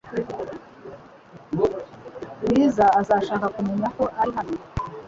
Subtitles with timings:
[2.41, 4.55] Bwiza azashaka kumenya ko uri hano.